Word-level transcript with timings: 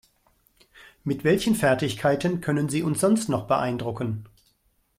Mit 1.03 1.23
welchen 1.23 1.53
Fertigkeiten 1.53 2.41
können 2.41 2.69
Sie 2.69 2.81
uns 2.81 3.01
sonst 3.01 3.29
noch 3.29 3.45
beeindrucken? 3.45 4.23